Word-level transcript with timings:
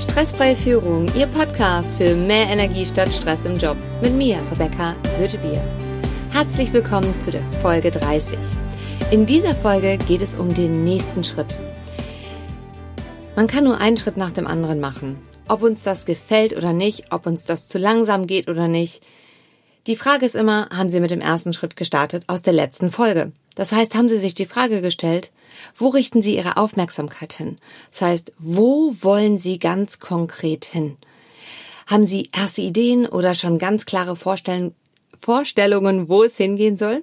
Stressfreie 0.00 0.56
Führung, 0.56 1.06
Ihr 1.14 1.26
Podcast 1.26 1.94
für 1.98 2.14
mehr 2.14 2.46
Energie 2.48 2.86
statt 2.86 3.12
Stress 3.12 3.44
im 3.44 3.58
Job. 3.58 3.76
Mit 4.00 4.14
mir, 4.14 4.38
Rebecca 4.50 4.96
Sötebier. 5.10 5.62
Herzlich 6.30 6.72
willkommen 6.72 7.14
zu 7.20 7.30
der 7.30 7.42
Folge 7.60 7.90
30. 7.90 8.38
In 9.10 9.26
dieser 9.26 9.54
Folge 9.54 9.98
geht 10.08 10.22
es 10.22 10.34
um 10.34 10.54
den 10.54 10.84
nächsten 10.84 11.22
Schritt. 11.22 11.58
Man 13.36 13.46
kann 13.46 13.64
nur 13.64 13.76
einen 13.76 13.98
Schritt 13.98 14.16
nach 14.16 14.30
dem 14.30 14.46
anderen 14.46 14.80
machen. 14.80 15.18
Ob 15.48 15.62
uns 15.62 15.82
das 15.82 16.06
gefällt 16.06 16.56
oder 16.56 16.72
nicht, 16.72 17.12
ob 17.12 17.26
uns 17.26 17.44
das 17.44 17.68
zu 17.68 17.76
langsam 17.76 18.26
geht 18.26 18.48
oder 18.48 18.68
nicht. 18.68 19.02
Die 19.86 19.96
Frage 19.96 20.24
ist 20.24 20.34
immer, 20.34 20.70
haben 20.70 20.88
Sie 20.88 21.00
mit 21.00 21.10
dem 21.10 21.20
ersten 21.20 21.52
Schritt 21.52 21.76
gestartet 21.76 22.24
aus 22.26 22.40
der 22.40 22.54
letzten 22.54 22.90
Folge? 22.90 23.32
Das 23.54 23.70
heißt, 23.70 23.94
haben 23.94 24.08
Sie 24.08 24.18
sich 24.18 24.34
die 24.34 24.46
Frage 24.46 24.80
gestellt, 24.80 25.30
wo 25.76 25.88
richten 25.88 26.22
Sie 26.22 26.36
Ihre 26.36 26.56
Aufmerksamkeit 26.56 27.32
hin? 27.32 27.56
Das 27.90 28.02
heißt, 28.02 28.32
wo 28.38 28.94
wollen 29.00 29.38
Sie 29.38 29.58
ganz 29.58 29.98
konkret 29.98 30.64
hin? 30.64 30.96
Haben 31.86 32.06
Sie 32.06 32.30
erste 32.32 32.62
Ideen 32.62 33.06
oder 33.06 33.34
schon 33.34 33.58
ganz 33.58 33.84
klare 33.84 34.16
Vorstellungen, 34.16 36.08
wo 36.08 36.22
es 36.22 36.36
hingehen 36.36 36.78
soll? 36.78 37.02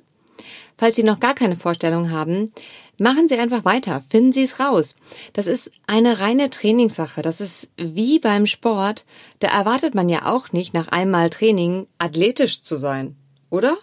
Falls 0.77 0.95
Sie 0.95 1.03
noch 1.03 1.19
gar 1.19 1.33
keine 1.33 1.55
Vorstellung 1.55 2.11
haben, 2.11 2.53
machen 2.99 3.27
Sie 3.27 3.37
einfach 3.37 3.65
weiter, 3.65 4.03
finden 4.09 4.31
Sie 4.31 4.43
es 4.43 4.59
raus. 4.59 4.95
Das 5.33 5.47
ist 5.47 5.71
eine 5.87 6.19
reine 6.19 6.49
Trainingssache. 6.49 7.21
Das 7.21 7.41
ist 7.41 7.69
wie 7.77 8.19
beim 8.19 8.45
Sport. 8.45 9.05
Da 9.39 9.47
erwartet 9.47 9.95
man 9.95 10.07
ja 10.07 10.31
auch 10.31 10.51
nicht 10.51 10.73
nach 10.73 10.87
einmal 10.87 11.29
Training 11.29 11.87
athletisch 11.97 12.61
zu 12.61 12.77
sein, 12.77 13.15
oder? 13.49 13.77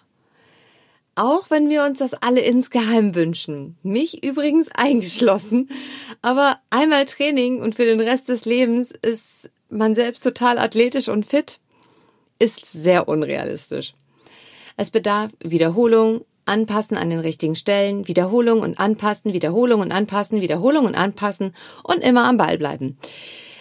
Auch 1.17 1.49
wenn 1.51 1.69
wir 1.69 1.85
uns 1.85 1.99
das 1.99 2.15
alle 2.15 2.41
insgeheim 2.41 3.15
wünschen. 3.15 3.77
Mich 3.83 4.25
übrigens 4.25 4.69
eingeschlossen. 4.75 5.69
Aber 6.23 6.59
einmal 6.71 7.07
Training 7.07 7.61
und 7.61 7.75
für 7.75 7.85
den 7.85 8.01
Rest 8.01 8.29
des 8.29 8.45
Lebens 8.45 8.91
ist 8.91 9.51
man 9.69 9.95
selbst 9.95 10.23
total 10.23 10.59
athletisch 10.59 11.09
und 11.09 11.27
fit, 11.27 11.59
ist 12.39 12.67
sehr 12.67 13.09
unrealistisch. 13.09 13.95
Es 14.77 14.91
bedarf 14.91 15.31
Wiederholung, 15.43 16.25
Anpassen 16.47 16.97
an 16.97 17.11
den 17.11 17.21
richtigen 17.21 17.57
Stellen, 17.57 18.07
Wiederholung 18.07 18.61
und 18.61 18.79
Anpassen, 18.79 19.33
Wiederholung 19.33 19.81
und 19.81 19.93
Anpassen, 19.93 20.41
Wiederholung 20.41 20.85
und 20.85 20.95
Anpassen 20.95 21.55
und 21.83 22.03
immer 22.03 22.25
am 22.25 22.37
Ball 22.37 22.59
bleiben. 22.59 22.99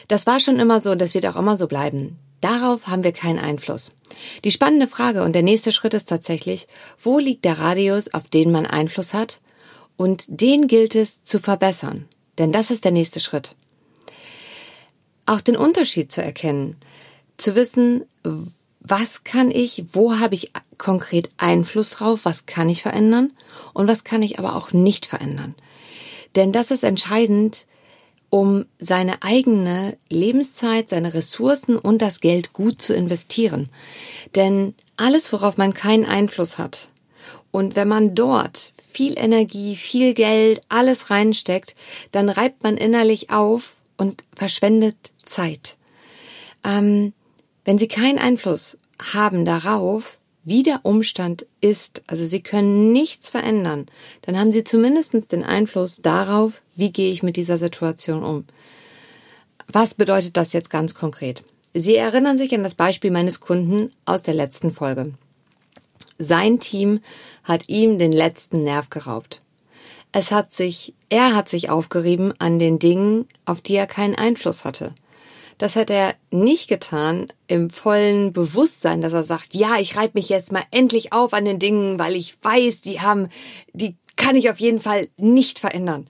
Das 0.07 0.27
war 0.27 0.39
schon 0.39 0.59
immer 0.59 0.79
so 0.79 0.91
und 0.91 1.01
das 1.01 1.13
wird 1.13 1.25
auch 1.27 1.35
immer 1.35 1.57
so 1.57 1.67
bleiben. 1.67 2.17
Darauf 2.43 2.87
haben 2.87 3.05
wir 3.05 3.13
keinen 3.13 3.39
Einfluss. 3.39 3.93
Die 4.43 4.51
spannende 4.51 4.87
Frage 4.87 5.23
und 5.23 5.31
der 5.31 5.43
nächste 5.43 5.71
Schritt 5.71 5.93
ist 5.93 6.09
tatsächlich, 6.09 6.67
wo 7.01 7.17
liegt 7.17 7.45
der 7.45 7.57
Radius, 7.57 8.13
auf 8.13 8.27
den 8.27 8.51
man 8.51 8.65
Einfluss 8.65 9.13
hat? 9.13 9.39
Und 9.95 10.25
den 10.27 10.67
gilt 10.67 10.93
es 10.93 11.23
zu 11.23 11.39
verbessern. 11.39 12.05
Denn 12.37 12.51
das 12.51 12.69
ist 12.69 12.83
der 12.83 12.91
nächste 12.91 13.21
Schritt. 13.21 13.55
Auch 15.25 15.39
den 15.39 15.55
Unterschied 15.55 16.11
zu 16.11 16.21
erkennen, 16.21 16.75
zu 17.37 17.55
wissen, 17.55 18.03
was 18.81 19.23
kann 19.23 19.49
ich, 19.49 19.85
wo 19.93 20.19
habe 20.19 20.35
ich 20.35 20.51
konkret 20.77 21.29
Einfluss 21.37 21.91
drauf, 21.91 22.21
was 22.23 22.45
kann 22.45 22.67
ich 22.67 22.81
verändern 22.81 23.31
und 23.73 23.87
was 23.87 24.03
kann 24.03 24.21
ich 24.21 24.37
aber 24.37 24.57
auch 24.57 24.73
nicht 24.73 25.05
verändern. 25.05 25.55
Denn 26.35 26.51
das 26.51 26.71
ist 26.71 26.83
entscheidend, 26.83 27.65
um 28.33 28.65
seine 28.79 29.21
eigene 29.21 29.95
Lebenszeit, 30.09 30.89
seine 30.89 31.13
Ressourcen 31.13 31.77
und 31.77 32.01
das 32.01 32.19
Geld 32.19 32.51
gut 32.51 32.81
zu 32.81 32.95
investieren. 32.95 33.69
Denn 34.33 34.73
alles, 34.97 35.31
worauf 35.31 35.57
man 35.57 35.71
keinen 35.71 36.07
Einfluss 36.07 36.57
hat, 36.57 36.89
und 37.51 37.75
wenn 37.75 37.87
man 37.87 38.15
dort 38.15 38.71
viel 38.91 39.19
Energie, 39.19 39.75
viel 39.75 40.15
Geld, 40.15 40.61
alles 40.67 41.11
reinsteckt, 41.11 41.75
dann 42.11 42.27
reibt 42.27 42.63
man 42.63 42.75
innerlich 42.75 43.29
auf 43.29 43.75
und 43.97 44.23
verschwendet 44.35 44.95
Zeit. 45.23 45.77
Ähm, 46.63 47.13
wenn 47.65 47.77
Sie 47.77 47.87
keinen 47.87 48.17
Einfluss 48.17 48.79
haben 49.13 49.45
darauf, 49.45 50.17
wie 50.43 50.63
der 50.63 50.81
Umstand 50.83 51.45
ist, 51.61 52.03
also 52.07 52.25
Sie 52.25 52.41
können 52.41 52.91
nichts 52.91 53.29
verändern, 53.29 53.85
dann 54.23 54.37
haben 54.37 54.51
Sie 54.51 54.63
zumindest 54.63 55.31
den 55.31 55.43
Einfluss 55.43 55.97
darauf, 56.01 56.61
wie 56.75 56.91
gehe 56.91 57.11
ich 57.11 57.23
mit 57.23 57.37
dieser 57.37 57.57
Situation 57.57 58.23
um. 58.23 58.45
Was 59.67 59.93
bedeutet 59.93 60.35
das 60.37 60.53
jetzt 60.53 60.69
ganz 60.69 60.93
konkret? 60.93 61.43
Sie 61.73 61.95
erinnern 61.95 62.37
sich 62.37 62.53
an 62.53 62.63
das 62.63 62.75
Beispiel 62.75 63.09
meines 63.09 63.39
Kunden 63.39 63.91
aus 64.05 64.21
der 64.21 64.33
letzten 64.33 64.73
Folge. 64.73 65.13
Sein 66.19 66.59
Team 66.59 66.99
hat 67.43 67.69
ihm 67.69 67.97
den 67.97 68.11
letzten 68.11 68.63
Nerv 68.63 68.89
geraubt. 68.89 69.39
Es 70.11 70.31
hat 70.31 70.53
sich, 70.53 70.93
er 71.09 71.35
hat 71.35 71.49
sich 71.49 71.71
aufgerieben 71.71 72.33
an 72.37 72.59
den 72.59 72.77
Dingen, 72.77 73.27
auf 73.45 73.61
die 73.61 73.75
er 73.75 73.87
keinen 73.87 74.15
Einfluss 74.15 74.63
hatte. 74.63 74.93
Das 75.57 75.75
hat 75.75 75.89
er 75.89 76.15
nicht 76.31 76.67
getan 76.67 77.27
im 77.47 77.69
vollen 77.69 78.33
Bewusstsein, 78.33 79.01
dass 79.01 79.13
er 79.13 79.23
sagt, 79.23 79.53
ja, 79.53 79.77
ich 79.79 79.95
reibe 79.95 80.13
mich 80.15 80.29
jetzt 80.29 80.51
mal 80.51 80.63
endlich 80.71 81.13
auf 81.13 81.33
an 81.33 81.45
den 81.45 81.59
Dingen, 81.59 81.99
weil 81.99 82.15
ich 82.15 82.37
weiß, 82.41 82.81
die 82.81 83.01
haben, 83.01 83.29
die 83.73 83.95
kann 84.15 84.35
ich 84.35 84.49
auf 84.49 84.59
jeden 84.59 84.79
Fall 84.79 85.07
nicht 85.17 85.59
verändern. 85.59 86.07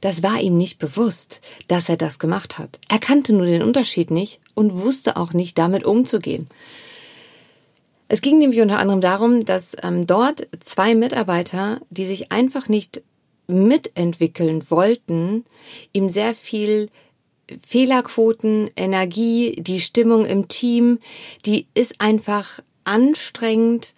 Das 0.00 0.22
war 0.22 0.40
ihm 0.40 0.56
nicht 0.56 0.78
bewusst, 0.78 1.40
dass 1.66 1.88
er 1.88 1.96
das 1.96 2.18
gemacht 2.18 2.58
hat. 2.58 2.78
Er 2.88 2.98
kannte 2.98 3.32
nur 3.32 3.46
den 3.46 3.62
Unterschied 3.62 4.10
nicht 4.10 4.38
und 4.54 4.80
wusste 4.80 5.16
auch 5.16 5.32
nicht, 5.32 5.58
damit 5.58 5.84
umzugehen. 5.84 6.48
Es 8.06 8.22
ging 8.22 8.38
nämlich 8.38 8.60
unter 8.60 8.78
anderem 8.78 9.00
darum, 9.00 9.44
dass 9.44 9.76
ähm, 9.82 10.06
dort 10.06 10.48
zwei 10.60 10.94
Mitarbeiter, 10.94 11.80
die 11.90 12.06
sich 12.06 12.32
einfach 12.32 12.68
nicht 12.68 13.02
mitentwickeln 13.48 14.70
wollten, 14.70 15.44
ihm 15.92 16.10
sehr 16.10 16.34
viel 16.34 16.90
Fehlerquoten, 17.66 18.70
Energie, 18.76 19.56
die 19.58 19.80
Stimmung 19.80 20.26
im 20.26 20.48
Team, 20.48 20.98
die 21.46 21.66
ist 21.74 22.00
einfach 22.00 22.60
anstrengend, 22.84 23.94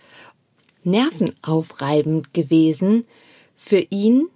nervenaufreibend 0.85 2.33
gewesen 2.33 3.07
für 3.55 3.85
ihn 3.91 4.29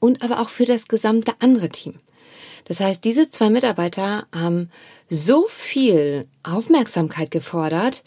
und 0.00 0.22
aber 0.22 0.40
auch 0.40 0.48
für 0.48 0.64
das 0.64 0.88
gesamte 0.88 1.34
andere 1.40 1.68
Team. 1.68 1.92
Das 2.64 2.80
heißt, 2.80 3.04
diese 3.04 3.28
zwei 3.28 3.50
Mitarbeiter 3.50 4.26
haben 4.32 4.70
so 5.10 5.46
viel 5.48 6.26
Aufmerksamkeit 6.42 7.30
gefordert, 7.30 8.02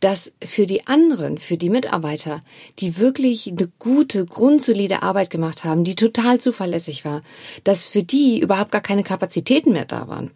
dass 0.00 0.32
für 0.44 0.66
die 0.66 0.86
anderen, 0.86 1.38
für 1.38 1.56
die 1.56 1.70
Mitarbeiter, 1.70 2.40
die 2.78 2.98
wirklich 2.98 3.48
eine 3.48 3.68
gute, 3.78 4.26
grundsolide 4.26 5.02
Arbeit 5.02 5.30
gemacht 5.30 5.64
haben, 5.64 5.84
die 5.84 5.94
total 5.94 6.40
zuverlässig 6.40 7.04
war, 7.04 7.22
dass 7.64 7.84
für 7.84 8.02
die 8.02 8.40
überhaupt 8.40 8.72
gar 8.72 8.80
keine 8.80 9.04
Kapazitäten 9.04 9.72
mehr 9.72 9.84
da 9.84 10.08
waren. 10.08 10.30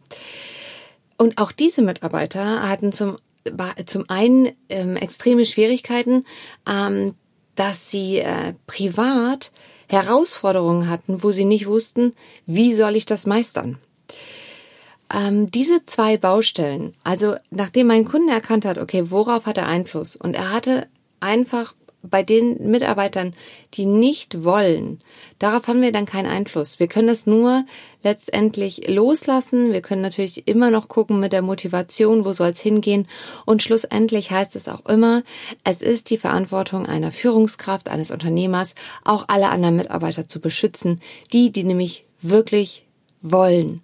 Und 1.17 1.39
auch 1.39 1.53
diese 1.53 1.83
Mitarbeiter 1.83 2.69
hatten 2.69 2.93
zum, 2.93 3.19
zum 3.87 4.05
einen 4.09 4.53
ähm, 4.69 4.97
extreme 4.97 5.45
Schwierigkeiten, 5.45 6.25
ähm, 6.69 7.15
dass 7.57 7.91
sie 7.91 8.19
äh, 8.19 8.55
privat 8.67 9.53
Herausforderungen 9.89 10.89
hatten, 10.89 11.23
wo 11.23 11.33
sie 11.33 11.45
nicht 11.45 11.67
wussten, 11.67 12.15
wie 12.47 12.75
soll 12.75 12.97
ich 12.97 13.07
das 13.07 13.27
meistern. 13.27 13.79
Ähm, 15.13 15.51
diese 15.51 15.85
zwei 15.85 16.17
Baustellen, 16.17 16.93
also 17.03 17.37
nachdem 17.51 17.89
mein 17.89 18.05
Kunde 18.05 18.33
erkannt 18.33 18.65
hat, 18.65 18.79
okay, 18.79 19.11
worauf 19.11 19.47
hat 19.47 19.59
er 19.59 19.67
Einfluss? 19.67 20.15
Und 20.15 20.35
er 20.35 20.53
hatte 20.53 20.87
einfach 21.19 21.75
bei 22.03 22.23
den 22.23 22.71
Mitarbeitern, 22.71 23.35
die 23.75 23.85
nicht 23.85 24.45
wollen, 24.45 25.01
darauf 25.39 25.67
haben 25.69 25.83
wir 25.83 25.93
dann 25.93 26.07
keinen 26.07 26.31
Einfluss. 26.31 26.79
Wir 26.79 26.89
können 26.89 27.09
es 27.09 27.27
nur 27.27 27.65
letztendlich 28.03 28.89
loslassen. 28.89 29.73
Wir 29.73 29.83
können 29.83 30.01
natürlich 30.01 30.49
immer 30.49 30.71
noch 30.71 30.89
gucken 30.89 31.21
mit 31.21 31.33
der 31.33 31.43
Motivation, 31.43 32.25
wo 32.25 32.33
soll 32.33 32.51
es 32.51 32.61
hingehen. 32.61 33.07
Und 33.45 33.63
schlussendlich 33.63 34.31
heißt 34.31 34.57
es 34.57 34.69
auch 34.69 34.87
immer, 34.87 35.23
es 35.65 35.83
ist 35.83 36.11
die 36.11 36.19
Verantwortung 36.19 36.87
einer 36.87 37.13
Führungskraft, 37.13 37.91
eines 37.91 38.11
Unternehmers, 38.11 38.75
auch 39.05 39.27
alle 39.29 39.51
anderen 39.51 39.77
Mitarbeiter 39.77 40.27
zu 40.27 40.41
beschützen, 40.41 41.01
die, 41.33 41.51
die 41.51 41.65
nämlich 41.65 42.07
wirklich 42.23 42.87
wollen. 43.21 43.83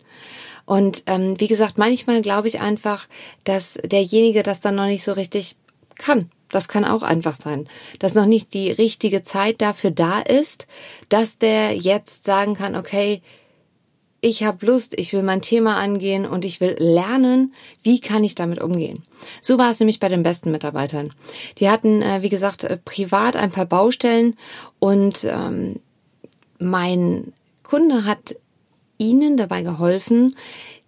Und 0.66 1.04
ähm, 1.06 1.40
wie 1.40 1.46
gesagt, 1.46 1.78
manchmal 1.78 2.20
glaube 2.20 2.48
ich 2.48 2.60
einfach, 2.60 3.06
dass 3.44 3.74
derjenige 3.84 4.42
das 4.42 4.60
dann 4.60 4.74
noch 4.74 4.86
nicht 4.86 5.04
so 5.04 5.12
richtig 5.12 5.56
kann. 5.94 6.28
Das 6.50 6.68
kann 6.68 6.84
auch 6.84 7.02
einfach 7.02 7.34
sein, 7.34 7.68
dass 7.98 8.14
noch 8.14 8.26
nicht 8.26 8.54
die 8.54 8.70
richtige 8.70 9.22
Zeit 9.22 9.60
dafür 9.60 9.90
da 9.90 10.20
ist, 10.20 10.66
dass 11.08 11.38
der 11.38 11.74
jetzt 11.74 12.24
sagen 12.24 12.54
kann, 12.54 12.76
okay, 12.76 13.22
ich 14.20 14.44
habe 14.44 14.66
Lust, 14.66 14.98
ich 14.98 15.12
will 15.12 15.22
mein 15.22 15.42
Thema 15.42 15.76
angehen 15.76 16.26
und 16.26 16.44
ich 16.44 16.60
will 16.60 16.74
lernen, 16.78 17.54
wie 17.82 18.00
kann 18.00 18.24
ich 18.24 18.34
damit 18.34 18.60
umgehen. 18.60 19.04
So 19.40 19.58
war 19.58 19.70
es 19.70 19.78
nämlich 19.78 20.00
bei 20.00 20.08
den 20.08 20.22
besten 20.22 20.50
Mitarbeitern. 20.50 21.12
Die 21.58 21.68
hatten, 21.68 22.02
äh, 22.02 22.22
wie 22.22 22.28
gesagt, 22.28 22.64
äh, 22.64 22.78
privat 22.84 23.36
ein 23.36 23.50
paar 23.50 23.66
Baustellen 23.66 24.36
und 24.78 25.24
ähm, 25.24 25.80
mein 26.58 27.32
Kunde 27.62 28.04
hat 28.04 28.36
ihnen 28.98 29.36
dabei 29.36 29.62
geholfen, 29.62 30.34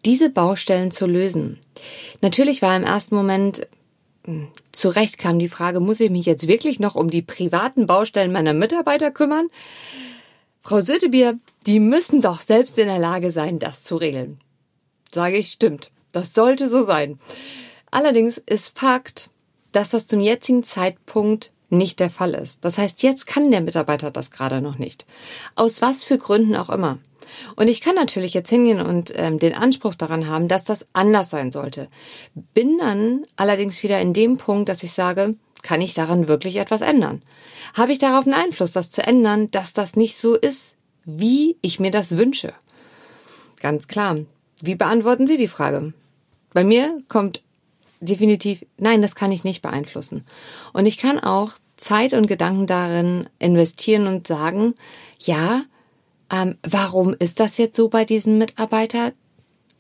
diese 0.04 0.30
Baustellen 0.30 0.90
zu 0.90 1.06
lösen. 1.06 1.58
Natürlich 2.22 2.62
war 2.62 2.76
im 2.76 2.84
ersten 2.84 3.14
Moment 3.14 3.66
hm, 4.24 4.48
zurecht 4.72 5.18
kam 5.18 5.38
die 5.38 5.48
Frage, 5.48 5.80
muss 5.80 6.00
ich 6.00 6.10
mich 6.10 6.26
jetzt 6.26 6.48
wirklich 6.48 6.80
noch 6.80 6.94
um 6.94 7.10
die 7.10 7.22
privaten 7.22 7.86
Baustellen 7.86 8.32
meiner 8.32 8.54
Mitarbeiter 8.54 9.10
kümmern? 9.10 9.48
Frau 10.60 10.80
Sötebier, 10.80 11.38
die 11.66 11.80
müssen 11.80 12.20
doch 12.20 12.40
selbst 12.40 12.78
in 12.78 12.88
der 12.88 12.98
Lage 12.98 13.32
sein, 13.32 13.58
das 13.58 13.84
zu 13.84 13.96
regeln. 13.96 14.38
Sage 15.10 15.36
ich, 15.38 15.50
stimmt. 15.50 15.90
Das 16.12 16.34
sollte 16.34 16.68
so 16.68 16.82
sein. 16.82 17.18
Allerdings 17.90 18.38
ist 18.38 18.78
Fakt, 18.78 19.30
dass 19.72 19.90
das 19.90 20.06
zum 20.06 20.20
jetzigen 20.20 20.62
Zeitpunkt 20.62 21.50
nicht 21.70 22.00
der 22.00 22.10
Fall 22.10 22.34
ist. 22.34 22.64
Das 22.64 22.78
heißt, 22.78 23.02
jetzt 23.02 23.26
kann 23.26 23.50
der 23.50 23.60
Mitarbeiter 23.60 24.10
das 24.10 24.30
gerade 24.30 24.60
noch 24.60 24.78
nicht. 24.78 25.06
Aus 25.54 25.82
was 25.82 26.04
für 26.04 26.18
Gründen 26.18 26.56
auch 26.56 26.70
immer. 26.70 26.98
Und 27.56 27.68
ich 27.68 27.80
kann 27.80 27.94
natürlich 27.94 28.34
jetzt 28.34 28.50
hingehen 28.50 28.80
und 28.80 29.12
ähm, 29.14 29.38
den 29.38 29.54
Anspruch 29.54 29.94
daran 29.94 30.26
haben, 30.26 30.48
dass 30.48 30.64
das 30.64 30.86
anders 30.92 31.30
sein 31.30 31.52
sollte. 31.52 31.88
Bin 32.54 32.78
dann 32.78 33.24
allerdings 33.36 33.82
wieder 33.82 34.00
in 34.00 34.12
dem 34.12 34.36
Punkt, 34.36 34.68
dass 34.68 34.82
ich 34.82 34.92
sage, 34.92 35.34
kann 35.62 35.80
ich 35.80 35.94
daran 35.94 36.28
wirklich 36.28 36.56
etwas 36.56 36.80
ändern? 36.80 37.22
Habe 37.74 37.92
ich 37.92 37.98
darauf 37.98 38.26
einen 38.26 38.34
Einfluss, 38.34 38.72
das 38.72 38.90
zu 38.90 39.06
ändern, 39.06 39.50
dass 39.50 39.72
das 39.72 39.96
nicht 39.96 40.16
so 40.16 40.34
ist, 40.34 40.76
wie 41.04 41.56
ich 41.62 41.80
mir 41.80 41.90
das 41.90 42.16
wünsche? 42.16 42.52
Ganz 43.60 43.88
klar. 43.88 44.18
Wie 44.62 44.74
beantworten 44.74 45.26
Sie 45.26 45.36
die 45.36 45.48
Frage? 45.48 45.92
Bei 46.52 46.64
mir 46.64 47.02
kommt 47.08 47.42
definitiv, 48.00 48.64
nein, 48.76 49.02
das 49.02 49.14
kann 49.14 49.32
ich 49.32 49.44
nicht 49.44 49.62
beeinflussen. 49.62 50.24
Und 50.72 50.86
ich 50.86 50.98
kann 50.98 51.18
auch 51.18 51.52
Zeit 51.76 52.12
und 52.12 52.26
Gedanken 52.26 52.66
darin 52.66 53.28
investieren 53.38 54.06
und 54.06 54.26
sagen, 54.26 54.74
ja, 55.18 55.62
ähm, 56.30 56.56
warum 56.62 57.14
ist 57.18 57.40
das 57.40 57.58
jetzt 57.58 57.76
so 57.76 57.88
bei 57.88 58.04
diesem 58.04 58.38
Mitarbeiter? 58.38 59.12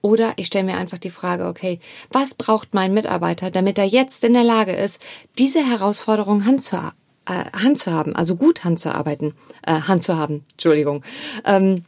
Oder 0.00 0.34
ich 0.36 0.46
stelle 0.46 0.64
mir 0.64 0.76
einfach 0.76 0.98
die 0.98 1.10
Frage, 1.10 1.46
okay, 1.46 1.80
was 2.10 2.34
braucht 2.34 2.72
mein 2.72 2.94
Mitarbeiter, 2.94 3.50
damit 3.50 3.78
er 3.78 3.84
jetzt 3.84 4.22
in 4.22 4.32
der 4.32 4.44
Lage 4.44 4.72
ist, 4.72 5.00
diese 5.38 5.64
Herausforderung 5.64 6.44
handzuhaben, 6.44 6.96
äh, 7.26 7.44
handzuhaben 7.52 8.14
also 8.14 8.36
gut 8.36 8.64
handzuarbeiten, 8.64 9.34
äh, 9.66 9.72
handzuhaben, 9.72 10.44
Entschuldigung. 10.52 11.02
Ähm, 11.44 11.84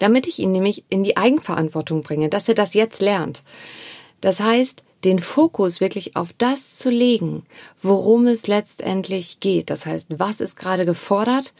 damit 0.00 0.26
ich 0.26 0.38
ihn 0.38 0.52
nämlich 0.52 0.84
in 0.88 1.02
die 1.02 1.16
Eigenverantwortung 1.16 2.02
bringe, 2.02 2.28
dass 2.28 2.48
er 2.48 2.54
das 2.54 2.74
jetzt 2.74 3.00
lernt. 3.00 3.42
Das 4.20 4.40
heißt, 4.40 4.82
den 5.04 5.20
Fokus 5.20 5.80
wirklich 5.80 6.16
auf 6.16 6.32
das 6.36 6.76
zu 6.76 6.90
legen, 6.90 7.44
worum 7.80 8.26
es 8.26 8.46
letztendlich 8.46 9.40
geht. 9.40 9.70
Das 9.70 9.86
heißt, 9.86 10.08
was 10.10 10.40
ist 10.40 10.56
gerade 10.56 10.84
gefordert 10.84 11.54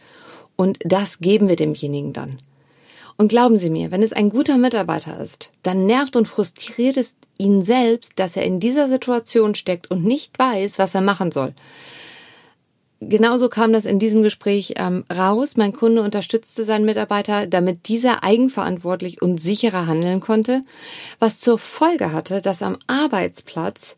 und 0.59 0.77
das 0.83 1.19
geben 1.19 1.47
wir 1.47 1.55
demjenigen 1.55 2.11
dann. 2.11 2.37
Und 3.15 3.29
glauben 3.29 3.57
Sie 3.57 3.69
mir, 3.69 3.91
wenn 3.91 4.03
es 4.03 4.11
ein 4.11 4.29
guter 4.29 4.57
Mitarbeiter 4.57 5.17
ist, 5.17 5.51
dann 5.63 5.85
nervt 5.85 6.17
und 6.17 6.27
frustriert 6.27 6.97
es 6.97 7.15
ihn 7.37 7.63
selbst, 7.63 8.19
dass 8.19 8.35
er 8.35 8.43
in 8.43 8.59
dieser 8.59 8.89
Situation 8.89 9.55
steckt 9.55 9.89
und 9.89 10.03
nicht 10.03 10.37
weiß, 10.37 10.77
was 10.77 10.93
er 10.93 10.99
machen 10.99 11.31
soll. 11.31 11.53
Genauso 12.99 13.47
kam 13.47 13.71
das 13.71 13.85
in 13.85 13.99
diesem 13.99 14.21
Gespräch 14.21 14.73
ähm, 14.75 15.05
raus. 15.09 15.55
Mein 15.55 15.71
Kunde 15.71 16.01
unterstützte 16.01 16.65
seinen 16.65 16.83
Mitarbeiter, 16.83 17.47
damit 17.47 17.87
dieser 17.87 18.25
eigenverantwortlich 18.25 19.21
und 19.21 19.39
sicherer 19.39 19.87
handeln 19.87 20.19
konnte, 20.19 20.61
was 21.19 21.39
zur 21.39 21.57
Folge 21.57 22.11
hatte, 22.11 22.41
dass 22.41 22.61
am 22.61 22.77
Arbeitsplatz 22.87 23.95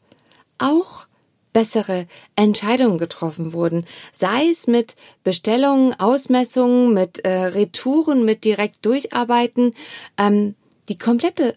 auch 0.60 1.08
bessere 1.54 2.08
Entscheidungen 2.36 2.98
getroffen 2.98 3.54
wurden, 3.54 3.86
sei 4.18 4.50
es 4.50 4.68
mit 4.68 4.96
Bestellungen, 5.24 6.00
Ausmessungen, 6.00 6.94
mit 6.94 7.26
äh, 7.26 7.46
Retouren, 7.46 8.26
mit 8.26 8.44
direkt 8.44 8.86
durcharbeiten. 8.86 9.74
Ähm, 10.18 10.56
die 10.90 10.98
komplette, 10.98 11.56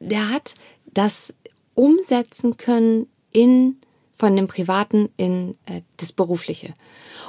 der 0.00 0.30
hat 0.30 0.54
das 0.92 1.32
umsetzen 1.74 2.56
können 2.56 3.08
in 3.32 3.80
von 4.14 4.36
dem 4.36 4.48
Privaten 4.48 5.08
in 5.16 5.56
äh, 5.66 5.82
das 5.96 6.12
Berufliche. 6.12 6.74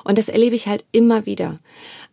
Und 0.04 0.18
das 0.18 0.28
erlebe 0.28 0.56
ich 0.56 0.68
halt 0.68 0.84
immer 0.92 1.26
wieder. 1.26 1.58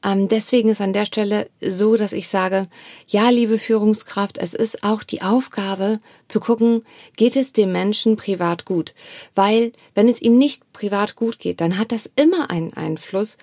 Ähm, 0.05 0.28
deswegen 0.28 0.69
ist 0.69 0.81
an 0.81 0.93
der 0.93 1.06
Stelle 1.06 1.50
so, 1.61 1.96
dass 1.96 2.12
ich 2.12 2.28
sage, 2.28 2.67
ja, 3.06 3.28
liebe 3.31 3.58
Führungskraft, 3.58 4.38
es 4.38 4.55
ist 4.55 4.82
auch 4.82 5.02
die 5.02 5.22
Aufgabe 5.22 5.99
zu 6.28 6.40
gucken, 6.40 6.84
geht 7.17 7.37
es 7.37 7.52
dem 7.52 7.72
Menschen 7.72 8.17
privat 8.17 8.64
gut? 8.64 8.94
Weil 9.34 9.72
wenn 9.94 10.08
es 10.08 10.22
ihm 10.22 10.38
nicht 10.38 10.72
privat 10.72 11.17
gut 11.17 11.38
geht, 11.38 11.61
dann 11.61 11.78
hat 11.78 11.93
das 11.93 12.08
immer 12.17 12.50
einen 12.50 12.72
Einfluss 12.75 13.37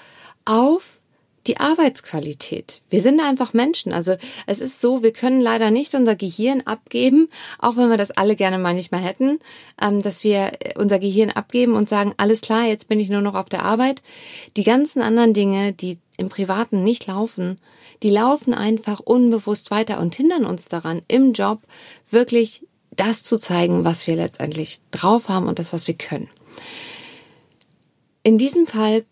auf 0.46 0.97
die 1.48 1.58
Arbeitsqualität. 1.60 2.82
Wir 2.90 3.02
sind 3.02 3.22
einfach 3.22 3.54
Menschen. 3.54 3.94
Also 3.94 4.16
es 4.46 4.60
ist 4.60 4.82
so, 4.82 5.04
wir 5.04 5.14
können 5.14 5.42
leider 5.42 5.72
nicht 5.72 5.96
unser 5.96 6.16
Gehirn 6.16 6.62
abgeben, 6.62 7.30
auch 7.60 7.78
wenn 7.78 7.90
wir 7.90 7.98
das 7.98 8.12
alle 8.12 8.36
gerne 8.36 8.60
manchmal 8.60 9.02
hätten, 9.02 9.40
ähm, 9.82 10.02
dass 10.02 10.24
wir 10.24 10.52
unser 10.76 11.00
Gehirn 11.00 11.30
abgeben 11.30 11.74
und 11.74 11.90
sagen, 11.90 12.14
alles 12.18 12.42
klar, 12.42 12.66
jetzt 12.66 12.88
bin 12.88 13.00
ich 13.00 13.10
nur 13.10 13.22
noch 13.22 13.36
auf 13.36 13.50
der 13.50 13.64
Arbeit. 13.64 14.02
Die 14.56 14.64
ganzen 14.64 15.02
anderen 15.02 15.34
Dinge, 15.34 15.74
die 15.74 15.98
im 16.18 16.30
Privaten 16.30 16.84
nicht 16.84 17.08
laufen, 17.08 17.60
die 18.04 18.10
laufen 18.10 18.54
einfach 18.54 19.00
unbewusst 19.00 19.72
weiter 19.72 20.00
und 20.00 20.14
hindern 20.14 20.46
uns 20.46 20.66
daran, 20.66 21.02
im 21.08 21.34
Job 21.34 21.62
wirklich 22.10 22.62
das 22.92 23.24
zu 23.24 23.38
zeigen, 23.38 23.86
was 23.86 24.08
wir 24.08 24.16
letztendlich 24.16 24.82
drauf 24.92 25.30
haben 25.30 25.48
und 25.48 25.60
das, 25.60 25.74
was 25.74 25.88
wir 25.88 25.94
können. 25.94 26.30
In 28.24 28.38
diesem 28.38 28.66
Fall 28.66 29.06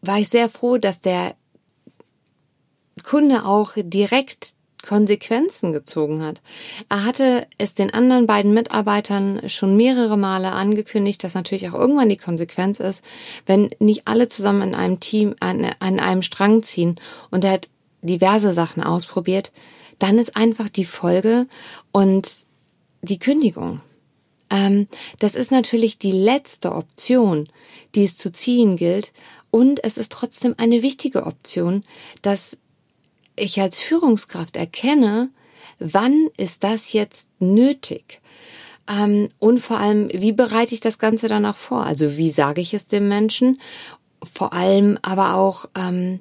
war 0.00 0.18
ich 0.18 0.28
sehr 0.28 0.48
froh, 0.48 0.78
dass 0.78 1.00
der 1.00 1.34
Kunde 3.06 3.44
auch 3.44 3.72
direkt 3.76 4.54
Konsequenzen 4.82 5.72
gezogen 5.72 6.22
hat. 6.24 6.42
Er 6.88 7.04
hatte 7.04 7.46
es 7.56 7.74
den 7.74 7.94
anderen 7.94 8.26
beiden 8.26 8.52
Mitarbeitern 8.52 9.48
schon 9.48 9.76
mehrere 9.76 10.16
Male 10.16 10.52
angekündigt, 10.52 11.22
dass 11.22 11.34
natürlich 11.34 11.68
auch 11.68 11.74
irgendwann 11.74 12.08
die 12.08 12.16
Konsequenz 12.16 12.80
ist, 12.80 13.04
wenn 13.46 13.70
nicht 13.78 14.08
alle 14.08 14.28
zusammen 14.28 14.62
in 14.62 14.74
einem 14.74 15.00
Team 15.00 15.36
an, 15.40 15.64
an 15.78 16.00
einem 16.00 16.22
Strang 16.22 16.62
ziehen 16.62 16.96
und 17.30 17.44
er 17.44 17.52
hat 17.52 17.68
diverse 18.02 18.52
Sachen 18.52 18.82
ausprobiert, 18.82 19.52
dann 19.98 20.18
ist 20.18 20.36
einfach 20.36 20.68
die 20.68 20.84
Folge 20.84 21.46
und 21.92 22.28
die 23.02 23.18
Kündigung. 23.18 23.80
Ähm, 24.50 24.88
das 25.20 25.36
ist 25.36 25.52
natürlich 25.52 25.98
die 25.98 26.12
letzte 26.12 26.72
Option, 26.72 27.48
die 27.94 28.04
es 28.04 28.16
zu 28.16 28.32
ziehen 28.32 28.76
gilt. 28.76 29.12
Und 29.50 29.82
es 29.84 29.96
ist 29.96 30.12
trotzdem 30.12 30.54
eine 30.58 30.82
wichtige 30.82 31.24
Option, 31.24 31.82
dass 32.20 32.58
ich 33.36 33.60
als 33.60 33.80
Führungskraft 33.80 34.56
erkenne, 34.56 35.30
wann 35.78 36.28
ist 36.36 36.64
das 36.64 36.92
jetzt 36.92 37.28
nötig? 37.38 38.20
Ähm, 38.88 39.28
und 39.38 39.58
vor 39.60 39.78
allem, 39.78 40.08
wie 40.12 40.32
bereite 40.32 40.74
ich 40.74 40.80
das 40.80 40.98
Ganze 40.98 41.28
dann 41.28 41.46
auch 41.46 41.56
vor? 41.56 41.84
Also 41.84 42.16
wie 42.16 42.30
sage 42.30 42.60
ich 42.60 42.74
es 42.74 42.86
dem 42.86 43.08
Menschen? 43.08 43.60
Vor 44.34 44.52
allem 44.52 44.98
aber 45.02 45.34
auch, 45.34 45.66
ähm, 45.76 46.20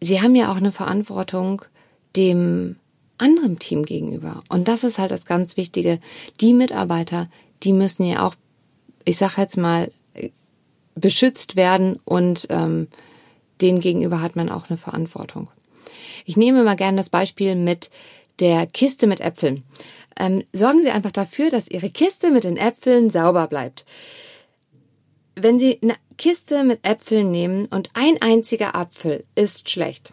sie 0.00 0.20
haben 0.20 0.34
ja 0.34 0.50
auch 0.50 0.56
eine 0.56 0.72
Verantwortung 0.72 1.62
dem 2.16 2.76
anderen 3.18 3.58
Team 3.58 3.84
gegenüber. 3.84 4.42
Und 4.48 4.68
das 4.68 4.84
ist 4.84 4.98
halt 4.98 5.10
das 5.10 5.24
ganz 5.24 5.56
Wichtige. 5.56 6.00
Die 6.40 6.52
Mitarbeiter, 6.52 7.28
die 7.62 7.72
müssen 7.72 8.04
ja 8.04 8.26
auch, 8.26 8.34
ich 9.04 9.16
sage 9.16 9.34
jetzt 9.38 9.56
mal, 9.56 9.90
beschützt 10.94 11.56
werden 11.56 12.00
und 12.04 12.46
ähm, 12.50 12.88
denen 13.60 13.80
gegenüber 13.80 14.20
hat 14.20 14.34
man 14.34 14.48
auch 14.48 14.68
eine 14.68 14.78
Verantwortung. 14.78 15.48
Ich 16.28 16.36
nehme 16.36 16.64
mal 16.64 16.74
gerne 16.74 16.96
das 16.96 17.08
Beispiel 17.08 17.54
mit 17.54 17.88
der 18.40 18.66
Kiste 18.66 19.06
mit 19.06 19.20
Äpfeln. 19.20 19.62
Ähm, 20.18 20.42
sorgen 20.52 20.80
Sie 20.80 20.90
einfach 20.90 21.12
dafür, 21.12 21.50
dass 21.50 21.68
Ihre 21.68 21.88
Kiste 21.88 22.32
mit 22.32 22.42
den 22.42 22.56
Äpfeln 22.56 23.10
sauber 23.10 23.46
bleibt. 23.46 23.86
Wenn 25.36 25.60
Sie 25.60 25.78
eine 25.80 25.94
Kiste 26.18 26.64
mit 26.64 26.84
Äpfeln 26.84 27.30
nehmen 27.30 27.66
und 27.66 27.90
ein 27.94 28.20
einziger 28.20 28.74
Apfel 28.74 29.24
ist 29.36 29.70
schlecht, 29.70 30.12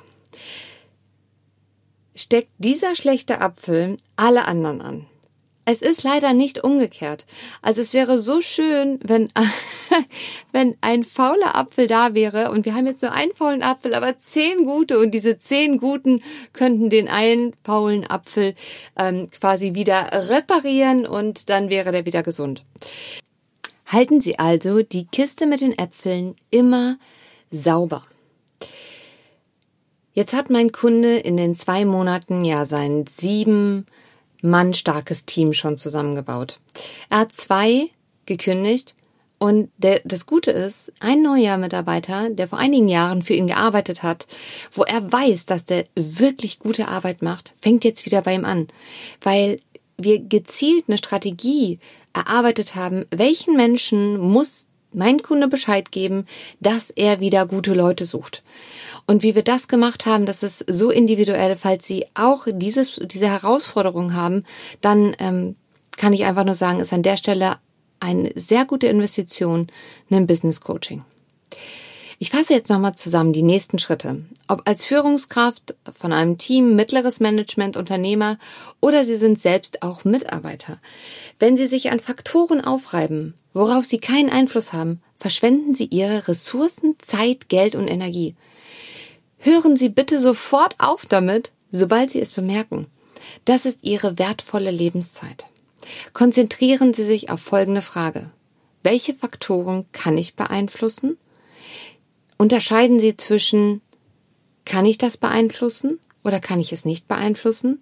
steckt 2.13 2.51
dieser 2.59 2.95
schlechte 2.95 3.41
Apfel 3.41 3.97
alle 4.15 4.45
anderen 4.45 4.81
an. 4.81 5.07
Es 5.65 5.81
ist 5.81 6.03
leider 6.03 6.33
nicht 6.33 6.63
umgekehrt. 6.63 7.25
Also 7.61 7.81
es 7.81 7.93
wäre 7.93 8.19
so 8.19 8.41
schön, 8.41 8.99
wenn, 9.01 9.29
wenn 10.51 10.75
ein 10.81 11.05
fauler 11.05 11.55
Apfel 11.55 11.87
da 11.87 12.13
wäre 12.13 12.51
und 12.51 12.65
wir 12.65 12.75
haben 12.75 12.85
jetzt 12.85 13.01
nur 13.01 13.13
einen 13.13 13.33
faulen 13.33 13.63
Apfel, 13.63 13.95
aber 13.95 14.17
zehn 14.17 14.65
gute 14.65 14.99
und 14.99 15.11
diese 15.11 15.37
zehn 15.37 15.77
guten 15.77 16.21
könnten 16.51 16.89
den 16.89 17.07
einen 17.07 17.53
faulen 17.63 18.05
Apfel 18.05 18.55
ähm, 18.97 19.29
quasi 19.31 19.73
wieder 19.73 20.29
reparieren 20.29 21.05
und 21.05 21.49
dann 21.49 21.69
wäre 21.69 21.93
der 21.93 22.05
wieder 22.05 22.23
gesund. 22.23 22.65
Halten 23.85 24.19
Sie 24.19 24.39
also 24.39 24.81
die 24.81 25.05
Kiste 25.05 25.45
mit 25.45 25.61
den 25.61 25.77
Äpfeln 25.77 26.35
immer 26.49 26.97
sauber. 27.51 28.03
Jetzt 30.13 30.33
hat 30.33 30.49
mein 30.49 30.71
Kunde 30.71 31.17
in 31.17 31.37
den 31.37 31.55
zwei 31.55 31.85
Monaten 31.85 32.43
ja 32.43 32.65
sein 32.65 33.05
sieben 33.09 33.85
Mann 34.43 34.73
starkes 34.73 35.25
Team 35.25 35.53
schon 35.53 35.77
zusammengebaut. 35.77 36.59
Er 37.09 37.19
hat 37.19 37.33
zwei 37.33 37.89
gekündigt 38.25 38.93
und 39.39 39.71
der, 39.77 40.01
das 40.05 40.25
Gute 40.25 40.51
ist, 40.51 40.91
ein 40.99 41.21
neuer 41.21 41.57
Mitarbeiter, 41.57 42.29
der 42.29 42.47
vor 42.47 42.59
einigen 42.59 42.87
Jahren 42.87 43.21
für 43.21 43.33
ihn 43.33 43.47
gearbeitet 43.47 44.03
hat, 44.03 44.27
wo 44.71 44.83
er 44.83 45.11
weiß, 45.11 45.45
dass 45.45 45.65
der 45.65 45.85
wirklich 45.95 46.59
gute 46.59 46.87
Arbeit 46.87 47.21
macht, 47.21 47.53
fängt 47.59 47.83
jetzt 47.83 48.05
wieder 48.05 48.21
bei 48.21 48.35
ihm 48.35 48.45
an, 48.45 48.67
weil 49.21 49.59
wir 49.97 50.19
gezielt 50.19 50.85
eine 50.87 50.97
Strategie 50.97 51.79
erarbeitet 52.13 52.75
haben, 52.75 53.05
welchen 53.11 53.55
Menschen 53.55 54.17
muss 54.17 54.67
mein 54.93 55.21
Kunde 55.21 55.47
Bescheid 55.47 55.91
geben, 55.91 56.25
dass 56.59 56.89
er 56.89 57.19
wieder 57.19 57.45
gute 57.45 57.73
Leute 57.73 58.05
sucht. 58.05 58.43
Und 59.05 59.23
wie 59.23 59.35
wir 59.35 59.43
das 59.43 59.67
gemacht 59.67 60.05
haben, 60.05 60.25
das 60.25 60.43
ist 60.43 60.65
so 60.67 60.89
individuell. 60.89 61.55
Falls 61.55 61.85
Sie 61.85 62.05
auch 62.13 62.47
dieses, 62.49 63.01
diese 63.03 63.27
Herausforderung 63.27 64.13
haben, 64.13 64.45
dann 64.81 65.15
ähm, 65.19 65.55
kann 65.97 66.13
ich 66.13 66.25
einfach 66.25 66.45
nur 66.45 66.55
sagen, 66.55 66.79
ist 66.79 66.93
an 66.93 67.03
der 67.03 67.17
Stelle 67.17 67.57
eine 67.99 68.31
sehr 68.35 68.65
gute 68.65 68.87
Investition, 68.87 69.67
ein 70.09 70.27
Business 70.27 70.61
Coaching. 70.61 71.03
Ich 72.23 72.29
fasse 72.29 72.53
jetzt 72.53 72.69
nochmal 72.69 72.95
zusammen 72.95 73.33
die 73.33 73.43
nächsten 73.43 73.79
Schritte. 73.79 74.23
Ob 74.47 74.61
als 74.63 74.85
Führungskraft 74.85 75.75
von 75.91 76.13
einem 76.13 76.37
Team, 76.37 76.73
mittleres 76.73 77.19
Management, 77.19 77.75
Unternehmer 77.75 78.39
oder 78.79 79.03
Sie 79.03 79.17
sind 79.17 79.41
selbst 79.41 79.83
auch 79.83 80.05
Mitarbeiter. 80.05 80.79
Wenn 81.37 81.57
Sie 81.57 81.67
sich 81.67 81.91
an 81.91 81.99
Faktoren 81.99 82.63
aufreiben, 82.63 83.33
worauf 83.51 83.83
Sie 83.83 83.97
keinen 83.97 84.29
Einfluss 84.29 84.71
haben, 84.71 85.01
verschwenden 85.17 85.75
Sie 85.75 85.83
Ihre 85.83 86.29
Ressourcen, 86.29 86.95
Zeit, 86.99 87.49
Geld 87.49 87.75
und 87.75 87.89
Energie. 87.89 88.35
Hören 89.39 89.75
Sie 89.75 89.89
bitte 89.89 90.21
sofort 90.21 90.75
auf 90.77 91.05
damit, 91.05 91.51
sobald 91.71 92.09
Sie 92.09 92.21
es 92.21 92.31
bemerken. 92.31 92.87
Das 93.43 93.65
ist 93.65 93.79
Ihre 93.81 94.17
wertvolle 94.17 94.71
Lebenszeit. 94.71 95.47
Konzentrieren 96.13 96.93
Sie 96.93 97.03
sich 97.03 97.29
auf 97.29 97.41
folgende 97.41 97.81
Frage. 97.81 98.29
Welche 98.81 99.13
Faktoren 99.13 99.83
kann 99.91 100.17
ich 100.17 100.37
beeinflussen? 100.37 101.17
Unterscheiden 102.37 102.99
Sie 102.99 103.15
zwischen 103.15 103.81
kann 104.65 104.85
ich 104.85 104.97
das 104.97 105.17
beeinflussen 105.17 105.99
oder 106.23 106.39
kann 106.39 106.59
ich 106.59 106.73
es 106.73 106.85
nicht 106.85 107.07
beeinflussen? 107.07 107.81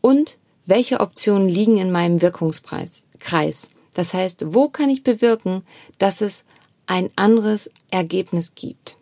Und 0.00 0.36
welche 0.66 1.00
Optionen 1.00 1.48
liegen 1.48 1.78
in 1.78 1.90
meinem 1.90 2.20
Wirkungspreis, 2.22 3.02
Kreis? 3.18 3.68
Das 3.94 4.12
heißt, 4.12 4.54
wo 4.54 4.68
kann 4.68 4.90
ich 4.90 5.02
bewirken, 5.02 5.62
dass 5.98 6.20
es 6.20 6.42
ein 6.86 7.10
anderes 7.16 7.70
Ergebnis 7.90 8.52
gibt? 8.54 8.96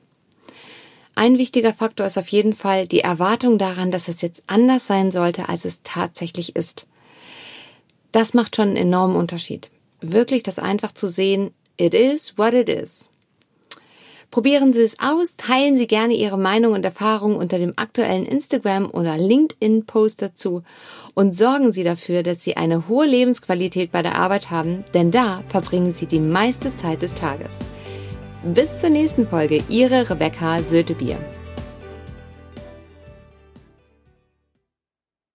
Ein 1.15 1.39
wichtiger 1.39 1.75
Faktor 1.75 2.07
ist 2.07 2.17
auf 2.17 2.29
jeden 2.29 2.55
Fall 2.55 2.87
die 2.87 3.01
Erwartung 3.01 3.59
daran, 3.59 3.91
dass 3.91 4.09
es 4.09 4.23
jetzt 4.23 4.43
anders 4.47 4.87
sein 4.87 5.11
sollte, 5.11 5.49
als 5.49 5.65
es 5.65 5.81
tatsächlich 5.83 6.57
ist. 6.57 6.87
Das 8.13 8.35
macht 8.35 8.57
schon 8.57 8.69
einen 8.69 8.77
enormen 8.77 9.17
Unterschied. 9.17 9.71
Wirklich 10.01 10.43
das 10.43 10.59
einfach 10.59 10.93
zu 10.93 11.09
sehen, 11.09 11.53
it 11.77 11.95
is 11.95 12.37
what 12.39 12.55
it 12.55 12.69
is. 12.69 13.11
Probieren 14.33 14.73
Sie 14.73 14.81
es 14.81 14.97
aus, 14.99 15.37
teilen 15.37 15.77
Sie 15.77 15.87
gerne 15.87 16.15
Ihre 16.15 16.39
Meinung 16.39 16.73
und 16.73 16.87
Erfahrungen 16.87 17.37
unter 17.37 17.59
dem 17.59 17.75
aktuellen 17.77 18.25
Instagram 18.25 18.89
oder 18.91 19.19
LinkedIn-Post 19.19 20.23
dazu 20.23 20.63
und 21.13 21.37
sorgen 21.37 21.71
Sie 21.71 21.85
dafür, 21.85 22.23
dass 22.23 22.43
Sie 22.43 22.57
eine 22.57 22.89
hohe 22.89 23.07
Lebensqualität 23.07 23.93
bei 23.93 24.01
der 24.01 24.17
Arbeit 24.17 24.51
haben, 24.51 24.85
denn 24.95 25.11
da 25.11 25.43
verbringen 25.49 25.93
Sie 25.93 26.07
die 26.07 26.19
meiste 26.19 26.75
Zeit 26.75 27.03
des 27.03 27.13
Tages. 27.13 27.55
Bis 28.43 28.81
zur 28.81 28.89
nächsten 28.89 29.29
Folge, 29.29 29.63
Ihre 29.69 30.09
Rebecca 30.09 30.63
Sötebier. 30.63 31.19